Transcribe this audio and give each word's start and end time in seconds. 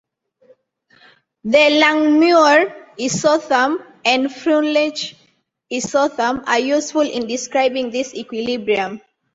The 1.43 1.59
Langmuir 1.79 2.87
isotherm 2.97 3.85
and 4.03 4.29
Freundlich 4.31 5.13
isotherm 5.71 6.43
are 6.47 6.57
useful 6.57 7.01
in 7.01 7.27
describing 7.27 7.91
this 7.91 8.15
equilibrium. 8.15 8.99